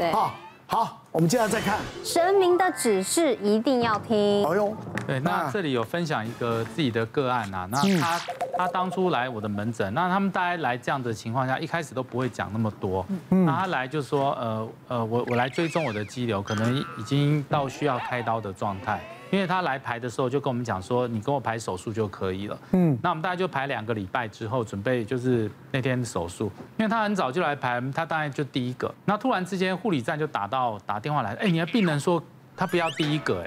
[0.00, 0.34] 对，好，
[0.66, 1.78] 好，我们接下来再看。
[2.02, 4.42] 神明的指示一定要听。
[4.46, 4.74] 哎呦，
[5.06, 8.18] 对，那这里有分享一个自己的个案啊，那他
[8.56, 19.02] 他当初来我的门诊，那他们大家来这样的情况下，一开始都不会讲那么多，那他来就说，呃呃，我我来追踪我的肌瘤，可能已经到需要开刀的状态。
[19.30, 22.58] 因为他来排的时候就跟我们讲说，你跟我排手术就可以了。
[22.72, 26.50] 嗯，那我们大概就排两个礼拜之后准备就是那天手术。
[26.76, 28.92] 因为他很早就来排，他大概就第一个。
[29.04, 32.22] 那突然之间护理站就打到打电话来，哎，你的病人说
[32.56, 33.40] 他不要第一个，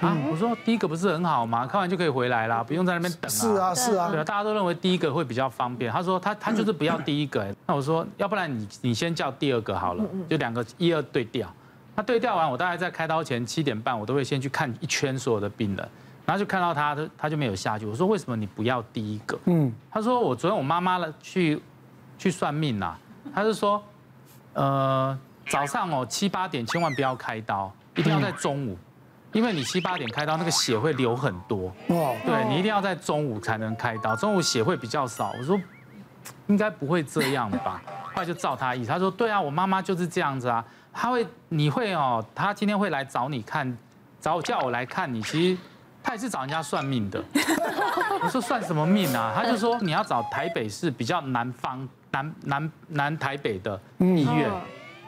[0.00, 1.66] 哎，啊，我说第一个不是很好吗？
[1.66, 3.28] 看完就可以回来啦，不用在那边等啊。
[3.28, 4.10] 是啊，是啊。
[4.10, 5.90] 对啊，大家都认为第一个会比较方便。
[5.90, 11.52] 他说他他就是不要第一个，哎，那我说要不然你你先叫第二个好了，就两个一二对调。
[11.98, 15.88] 他对调完，我大概在开刀前七点半，我都会先去看一圈所有的病人，
[16.24, 17.84] 然后就看到他，他他就没有下去。
[17.84, 19.36] 我说为什么你不要第一个？
[19.46, 21.60] 嗯，他说我昨天我妈妈了去
[22.16, 22.94] 去算命呐，
[23.34, 23.82] 他就说，
[24.52, 28.78] 呃早上哦七八点千万不要开刀，一定要在中午，
[29.32, 35.32] 因为你七八点开刀那个血会流很多，哇，对你一定要在中午才能开刀，中午血会比较少。
[35.36, 35.60] 我说
[36.46, 37.82] 应该不会这样吧？
[38.14, 40.64] 后来就照他意思，他说对啊，我妈妈就是这样子啊。
[41.00, 43.78] 他会，你会哦，他今天会来找你看，
[44.20, 45.22] 找叫我来看你。
[45.22, 45.60] 其实
[46.02, 47.22] 他也是找人家算命的。
[48.20, 49.32] 我说算什么命啊？
[49.32, 54.50] 他就说你要找台北市比较南方、南南南台北的医院，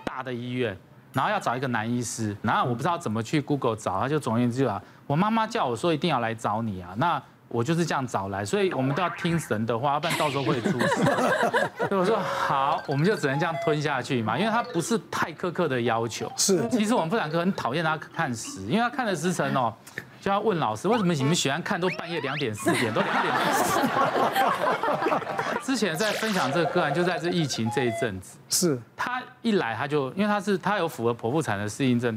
[0.05, 0.79] 大的医院，
[1.13, 2.37] 然后要找一个男医师。
[2.41, 6.95] 然后我不知道怎么去 Google 找，他就总而言之啊，我妈妈叫我说一定要来找你啊。
[6.99, 7.21] 那
[7.53, 11.05] 我就是这样找来，所以我们都要听神的话，要不然到时候会出事。
[11.89, 16.31] 所以我说好，我们就只能这样吞下去嘛，因为他不是太苛刻的要求。
[16.37, 19.75] 是，其实我们妇产科很讨厌他看时，因为他看了时辰哦，
[20.21, 25.21] 就要问老师为什么你们喜欢看都半夜两点四点都两点四点。
[25.61, 32.17] 之前在分享这个个案，就在这疫情这一阵子，是他一来他就因为他是他有符合剖腹产的适应症，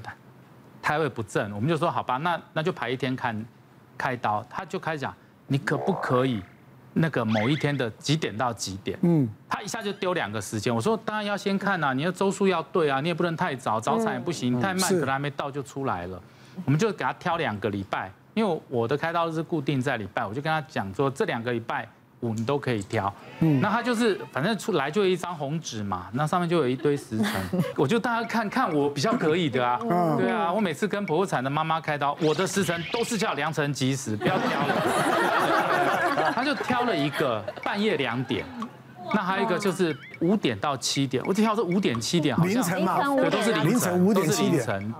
[0.79, 3.43] 胎位不正，我们就说好吧，那那就排一天看
[3.97, 5.11] 开刀，他就开始讲。
[5.47, 6.41] 你可不可以
[6.93, 8.97] 那个某一天的几点到几点？
[9.01, 10.73] 嗯，他一下就丢两个时间。
[10.73, 16.21] 我说当然要先看呐，你的周数要对啊，你也不能太早，早产也不行，太慢可能还没到就出来了。
[16.65, 21.87] 我们就给他挑两个礼拜，因为我的开刀是固定在礼拜，我就跟他讲说这两个礼拜。
[22.21, 27.29] 五你都可以挑，嗯，那他就是反正出来就有一张红纸嘛，那上面就有一堆时辰，
[27.75, 29.77] 我就大家看看我比较可以的啊，
[30.17, 34.73] 对啊，我每次跟剖腹产的妈妈开刀，我的时辰都是叫良辰吉时，不要挑了，
[36.43, 38.45] 他就挑了一个半夜两点。
[39.13, 44.93] 那还有一个就是五点到七点，我挑是五点七点，好像凌晨嘛，对，都是凌晨，都是凌晨，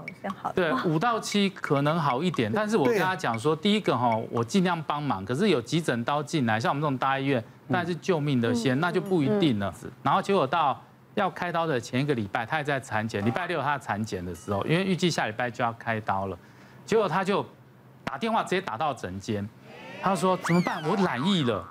[0.54, 9.74] 对，五到七可能好一点，但是我跟他讲说，第一个哈，我尽量帮忙，可是有急诊刀进来，像我们这种大医院，那是救命的先，那就不一定了。
[10.02, 10.80] 然后结果到
[11.16, 16.38] 要开刀的前一个礼拜，他也在产检，礼拜六他产检的时候，因为预计下礼拜就要开刀了，
[16.86, 17.46] 结果他就
[18.04, 19.48] 打电话直接打到诊间，
[20.04, 20.84] 他说怎么办？
[20.84, 21.66] 我染疫了。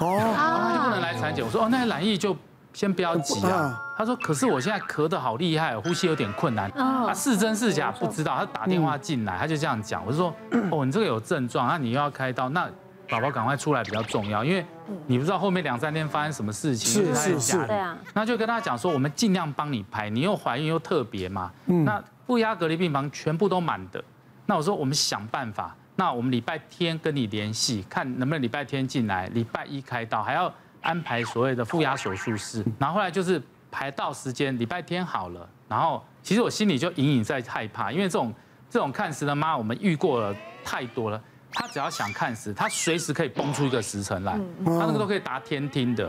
[0.00, 1.44] 哦，他就不能来产检。
[1.44, 2.36] 我说哦，那染疫就
[2.72, 3.80] 先不要急啊。
[3.96, 6.68] 他说，可是我现在咳得好厉害，呼吸有点困难。
[6.72, 8.36] 啊，是真是假不知道。
[8.36, 10.04] 他打电话进来，他就这样讲。
[10.04, 10.34] 我就说
[10.70, 12.68] 哦，你这个有症状，那你又要开刀，那
[13.08, 14.66] 宝宝赶快出来比较重要，因为
[15.06, 17.06] 你不知道后面两三天发生什么事情。
[17.06, 17.96] 是是是，对啊。
[18.12, 21.50] 那就跟他讲说，我们尽量帮你排，你又怀孕又特别嘛。
[21.64, 24.02] 那负压隔离病房全部都满的。
[24.44, 25.74] 那我说我们想办法。
[25.98, 30.52] 那我们礼拜天跟你联系，看能不能礼拜天进来，礼拜一开刀，还要
[30.82, 32.62] 安排所谓的负压手术室。
[32.78, 35.48] 然后后来就是排到时间，礼拜天好了。
[35.66, 38.32] 然后其实我心里就隐隐在害怕，因为这种
[38.68, 41.20] 这种看时的妈，我们遇过了太多了。
[41.50, 46.06] 他只要想看时，他随时可以崩出一个时辰来，他那个都可以答天听的。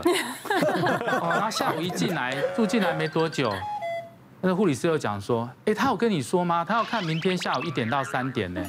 [1.06, 3.50] 然后下午一进来住进来没多久。
[4.40, 6.64] 那个护理师又讲说，哎，他有跟你说吗？
[6.64, 8.64] 他要看明天下午一点到三点呢。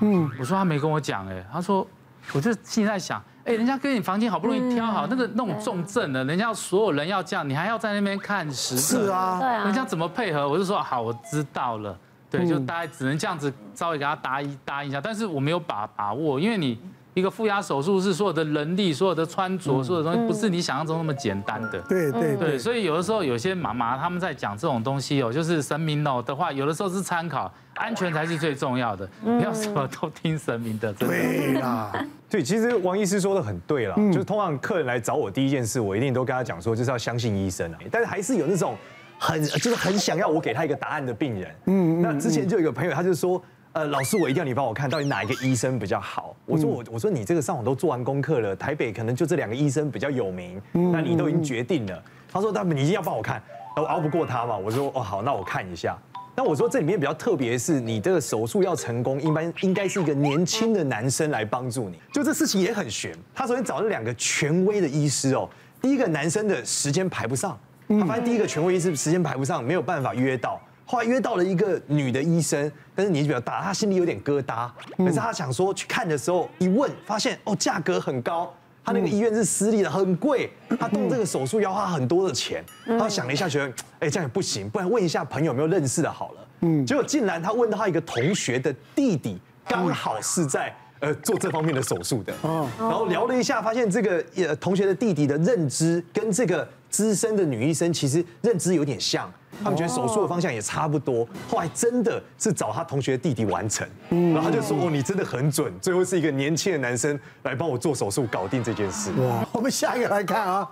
[0.00, 1.86] 嗯，我说他没跟我讲，哎，他说，
[2.32, 8.76] 我就心里在想，哎，人家跟你房间好不容易挑好，那个那种重症的，人家所有人要这样，你还要在那边看时。
[8.76, 10.48] 是啊，对啊，人家怎么配合？
[10.48, 11.98] 我就说好，我知道了，
[12.30, 16.78] 对，就大概只能这样子稍微给他答一答应一下，但是我没有把把握，因为你。
[17.14, 21.80] 一个负压手术是所有的人力、所有的穿着、所有的东西，不是你想象中那么简单的。
[21.82, 30.92] 对对对，所以有的时候有些妈妈他们在讲这种东西哦，就是神明哦的话，有的时候是参考，安全才是最重要的，不要什么都听神明的。
[30.94, 31.92] 对啦，
[32.28, 37.78] 对，其实王医师说的很对啦，就是通常客人来找我第一件事，我一定都跟他讲说，就是要相信医生啊。
[37.92, 38.76] 但是还是有那种
[39.20, 41.54] 很就是很想要我给他一个答案的病人。
[41.66, 43.40] 嗯，那之前就有一个朋友，他就说。
[43.74, 46.36] 呃，老师，我一定要你帮我看到底哪一个医生比较好。
[46.46, 52.00] 我说我我说你这个上网都做完功课了，台北可能就这两个医生比较有名，那你都已经决定了。
[52.32, 53.42] 他说他们你一定要帮我看，
[53.74, 54.56] 我熬不过他嘛。
[54.56, 55.98] 我说哦好，那我看一下。
[56.36, 61.98] 那我说这里面比较特别的是，你这个手术要成功，一般应该是一个年轻的男生来帮助你。
[62.12, 65.50] 就这事情也很悬，他首先找了两个权威的医师哦。
[65.82, 70.60] 第一个男生的时间排不上，他发现第一个权威医师时间排不上，没有办法约到。
[70.86, 74.70] 后来约到了一个女的医生，但是年纪比较大，她心里有点疙瘩。
[74.98, 78.54] 可是她想说去看的时候，一问发现哦，价格很高。
[78.84, 80.50] 她那个医院是私立的，很贵。
[80.78, 82.62] 她动这个手术要花很多的钱。
[82.98, 86.48] 她想了一下，觉得哎，这样也不行，不然问一下朋友有没有认识的好了。
[86.60, 90.70] 嗯，结果竟然她问到她一个同学的弟弟，刚好是在
[91.00, 92.34] 呃做这方面的手术的。
[92.42, 99.32] 哦，然后聊了一下，发现这个呃同学的弟弟的认知跟这个资深的女医生其实认知有点像。
[99.62, 109.10] 他们觉得手术的方向也差不多，后来真的是找他同学的弟弟完成，然后他就说：“哦，你真的很准。”最后是一个年轻的男生来帮我做手术，搞定这件事。
[109.12, 109.46] 哇！
[109.52, 110.68] 我们下一个来看啊，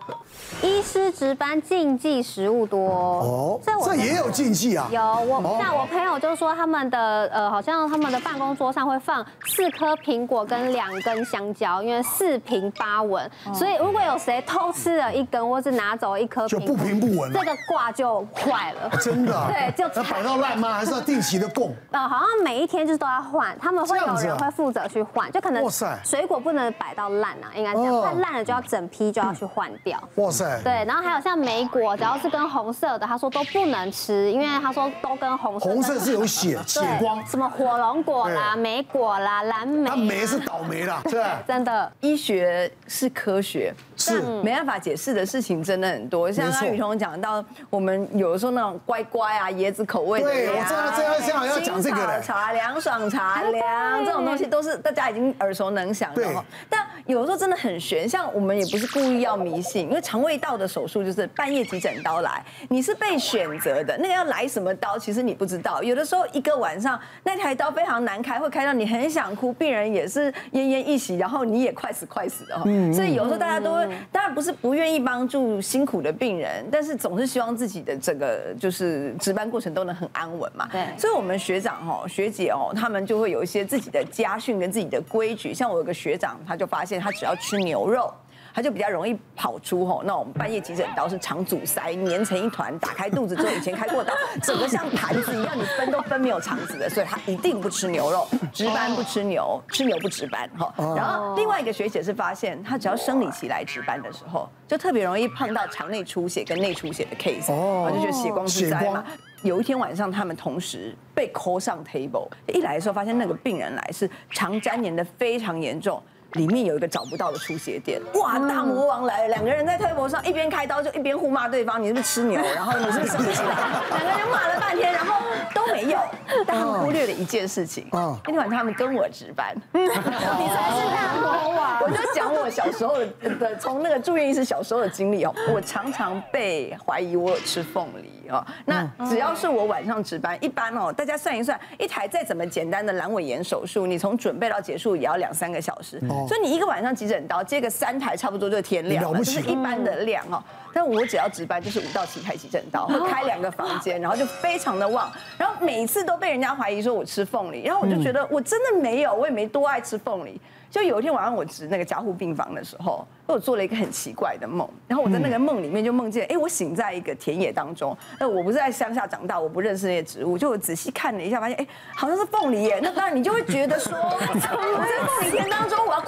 [0.63, 4.89] 医师值班禁忌食物多哦，这也有禁忌啊。
[4.91, 18.91] 有我那我朋友就说他们的呃，好像他们的办公桌上会放四颗苹果跟两根香蕉，因为四平八稳，所以如果有谁偷吃了一根或是拿走一颗，就不平不稳，这个卦就坏了。
[19.01, 19.33] 真的？
[19.49, 20.75] 对，就要摆到烂吗？
[20.75, 21.75] 还是要定期的供？
[21.91, 25.65] 呃， 好像每一天就是都要换，他们会有人会负责去换，就可能
[26.05, 29.99] 水果不能摆到烂啊，应该这样，太烂了就要整批就要去换掉。
[30.17, 30.61] 哇塞！
[30.63, 35.71] 对，然后还有像莓果，只要是跟红色的，他说都不能吃，因为他说都跟红色。
[35.71, 39.91] 红色是有血 血光，什么火龙果啦、莓果啦、蓝莓。
[39.91, 41.91] 它莓是倒霉啦，对，真的。
[42.01, 46.31] 医学是科学，是没办法解释的事情真的很多。
[46.31, 48.81] 像刚刚雨桐讲到，我们有的时候那种。
[48.85, 52.21] 乖乖啊，椰子口味的对，我正要正要正要要讲这个嘞。
[52.23, 56.45] 茶凉爽茶凉这种东西都是大家已经耳熟能详的哈。
[56.69, 65.83] 但有时候真的很悬，像我们也不是故意要迷信，因为肠胃道的手术就是半夜急诊刀来，你是被选择的，那个要来什么刀，其实你不知道。
[65.83, 72.65] 有的时候一个晚上那台刀非常难开，会开到你很想哭，病人也是奄奄一息，然后你也快死快死的哈。
[72.93, 79.15] 所以有时候大家都会，当然不是不愿意帮助辛苦的病人，但是总是希望自己的整个就是。
[79.21, 80.69] 值班过程都能很安稳嘛？
[80.73, 85.55] 对，所以我们学长哦、学姐哦，他们就会有一些自己的家训跟自己的规矩。
[85.55, 88.13] 像我有个学长，他就发现他只要吃牛肉。
[88.55, 94.13] 他就比较容易跑出吼，那我们半夜急诊刀是肠阻塞，粘成一团，打开肚子之后，以前开过刀，
[94.43, 100.73] 整个像盘子一样，你分都分没有肠子的，所以他一定不吃牛肉，值班不吃牛，吃牛不值班哈。
[100.97, 109.05] 然后另外一个学姐是发现，她只要生理期来值班的时候，就特别容易碰到肠内出血跟内出血的 case，哦，就觉得血光之灾嘛。
[109.43, 116.01] 有一天晚上，他们同时被 call 上 table，一来的时候发现那个病人来是肠粘连的非常严重。
[116.35, 118.39] 里面有一个找不到的出血点，哇！
[118.39, 122.41] 大魔王来了，两个人在推磨上一边开刀就一边互骂对方，你是不是吃牛？
[122.55, 123.57] 然后你是不是生气了？
[123.91, 125.21] 两个人骂了半天，然后
[125.55, 125.99] 都没有，
[126.47, 127.87] 但他们忽略了一件事情。
[127.93, 131.83] 那天晚上他们跟我值班， 你才是大魔王。
[131.83, 132.99] 我就讲我小时候
[133.39, 138.45] 的，从那个住院医师小时候的经历哦，我常常被怀疑我有吃凤梨哦。
[138.65, 146.01] 那只要是我晚上值班，一般哦，大家算一算，一台再怎么简单的阑尾炎手术，你从准备到结束也要两三个小时。
[146.29, 150.43] 所以你一个晚上急诊刀接个三台，差不多就天亮了，就是一般的量哦。
[150.75, 160.41] 但我只要值班就是五到七台急诊刀，会开两个房间，然后就非常的旺，然后每次都被人家怀疑说我吃凤梨，然后我就觉得我真的没有，我也没多爱吃凤梨。
[160.71, 172.81] 就有一天晚上我值那个加护病房的时候，我做了一个很奇怪的梦，然后我在那个梦里面就梦见，哎，我醒在一个田野当中，那我不是在乡下长大，我不认识那些植物，就我仔细看了一下，发现哎，好像是凤梨耶。
[172.83, 176.01] 那当然你就会觉得说，我在凤梨田当中，我要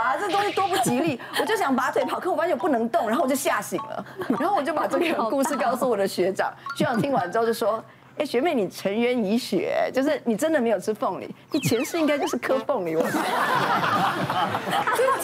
[0.00, 4.04] 啊，这东西多不吉利，我就想拔腿跑，可我发现我不能动，然后我就吓醒了，
[4.38, 7.84] 然后我就把这个故事告诉我的学长，学长听完之后就说。
[8.18, 12.94] 哎，学妹，你沉冤已雪，就是你真的没有吃凤梨，你前世应该就是磕凤梨。
[12.94, 15.18] 我从那天开始，只要我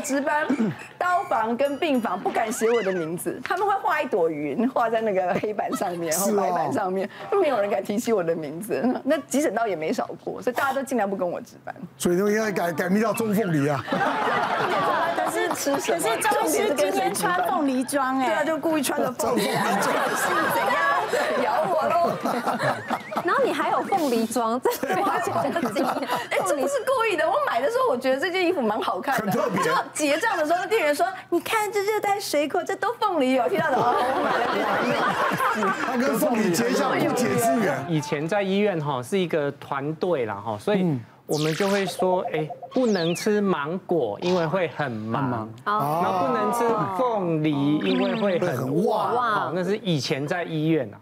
[0.00, 0.46] 值班，
[0.98, 7.08] 刀房跟病房不敢写我的名字，他们会画一朵云，画在那个黑板上面，然后白板上面，
[7.40, 8.82] 没有人敢提起我的名字。
[9.04, 11.74] 那急诊刀也没少过，所以大家都尽量不跟我值班。
[11.96, 13.84] 所以都应该改改名叫钟凤梨啊。
[15.16, 15.98] 可是吃什么？
[15.98, 19.54] 可是钟师今天穿凤梨装哎，对啊，就故意穿个凤梨 装，
[20.16, 20.80] 是怎样？
[21.42, 22.99] 咬我喽！
[23.24, 26.08] 然后你还有凤梨装，这是花钱的经验。
[26.30, 27.28] 哎，这不是故意的。
[27.28, 29.32] 我买的时候，我觉得这件衣服蛮好看的。
[29.32, 35.74] 就结账的时候，店员说：“你看这热带水果，这都凤梨有。”听到的哦，我买了。
[35.86, 37.84] 他跟凤梨结下不解之缘。
[37.88, 40.86] 以前在医院哈是一个团队啦哈，所以
[41.26, 46.64] 我们就会说：“哎，不能吃芒果，因为会很忙；然后不能吃
[46.98, 50.96] 凤梨，因为会很旺。”那是以前在医院啊。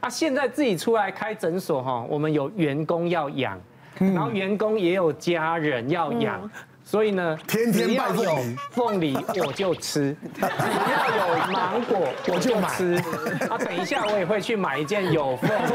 [0.00, 3.60] 啊，现在自己出来开诊所哈，我们有员工要养，
[3.98, 6.48] 然后员工也有家人要养，
[6.84, 12.94] 所以呢，天天拜凤梨，凤梨我就吃， 只要有芒果我就吃。
[13.50, 15.72] 啊，等一下我也会去买一件有凤梨，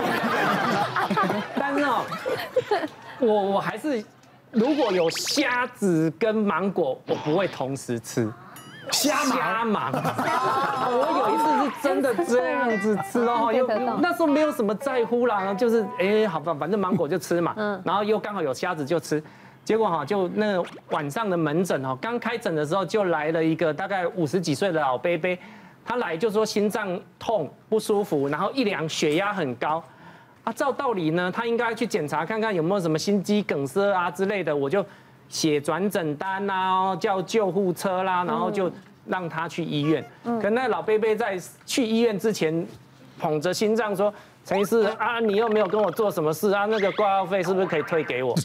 [1.60, 2.06] 但是哦，
[3.20, 4.04] 我我还是
[4.52, 8.32] 如果有虾子跟芒果，我不会同时吃。
[8.92, 11.33] 瞎忙，我有
[12.04, 13.66] 的这样子吃哦，又
[14.00, 19.24] 那时候没有什么在乎啦，就是哎，好吧，反正芒果就吃嘛，嗯，然后又刚好有虾子就吃，
[19.64, 25.36] 结果哈，就那晚上的门诊哦，刚开诊的时候就来了一个大概五十几岁的老伯伯，
[25.84, 29.82] 他来就说心脏痛不舒服，然后一量血压很高，
[30.44, 34.86] 啊，照道理呢，他应该去检查看看有没有什么心肌梗塞啊之类的，我就。
[35.30, 38.72] 写转诊单啊，叫救护车啦，然后就
[39.06, 40.04] 让他去医院。
[40.42, 42.66] 可那老贝贝在去医院之前，
[43.20, 44.14] 捧着心脏说
[44.46, 48.36] ：“陈医师啊，你又没有跟我做什么事啊，那个挂号费是不是可以退给我？”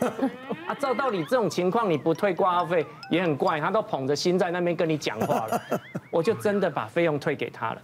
[0.66, 5.60] 啊，照道理这种情况你不退挂号费也很怪，他都捧着心在那边跟你讲话了，
[6.10, 7.82] 我就真的把费用退给他了。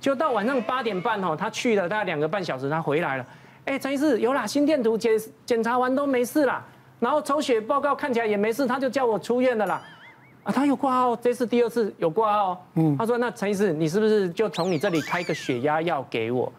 [0.00, 3.26] 就到晚上八点半哦，他去了大概两个半小时，他回来了。
[3.64, 5.12] 哎，陈医师有啦，心电图检
[5.46, 6.62] 检查完都没事啦。
[7.00, 9.82] 然后抽血报告看起来也没事，他就叫我出院了啦。
[10.44, 12.66] 啊，他有挂号，这次第二次有挂号。
[12.74, 16.52] 嗯，他说：“那陈医师，你是不是就从你这里开个血压药给我？”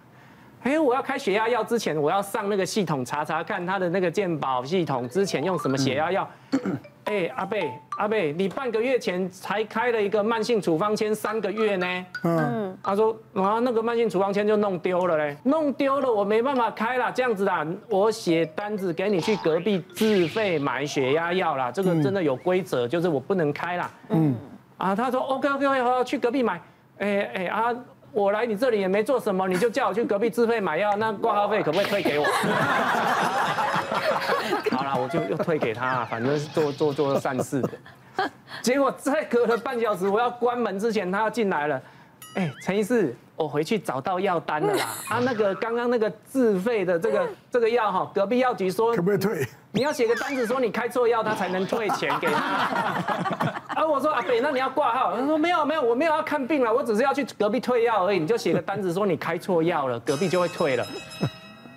[0.64, 6.28] 哎，我要开血压药之前，我要上那个系统查查看他的那个健保系统之前用什么血压药。
[7.06, 12.06] 哎，阿贝，阿贝，你半个月前才开了一个慢性处方签三个月呢。
[12.24, 23.92] 嗯，他说啊，那个慢性处方签就弄丢了嘞，弄丢了我没办法开了，这样子啦，我写单子给你去隔壁自费买血压药啦，这个真的有规则，就是我不能开啦。
[24.10, 24.36] 嗯，
[24.78, 26.62] 啊，他说 OK OK OK，好，去隔壁买。
[26.98, 27.74] 哎哎啊。
[28.12, 32.24] 我来你这里也没做什么，你就叫我去隔壁自费买药，那挂号费可不可以退给我？
[35.08, 37.70] 就又退给他，反正是做做做善事的。
[38.62, 41.82] 结果再隔了半小时，我要关门之前，他要进来了。
[42.36, 44.86] 哎，陈医师，我回去找到药单了啦。
[45.10, 49.48] 啊，那个刚刚那个自费的这个这个药哈，隔壁药局说可不可以退？
[49.72, 52.40] 你要写个单子说你开错药，他才能退钱给他。
[53.76, 55.16] 啊，我说阿北，那你要挂号？
[55.18, 58.20] 他说没有没有，我没有要看病了，我只是要去隔壁退药而已。
[58.20, 60.86] 你就写个单子说你开错药了，隔壁就会退了。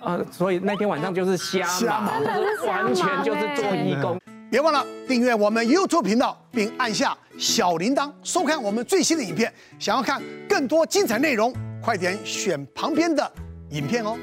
[0.09, 1.67] 啊，所以那天晚上就是瞎
[2.01, 2.23] 忙，
[2.65, 4.19] 完全就是做义工。
[4.49, 9.53] 别忘了订阅我们 YouTube 频道，并按下小铃铛，收看我们最新的影片。
[9.77, 13.31] 想要看更多精彩内容，快点选旁边的
[13.69, 14.17] 影片哦。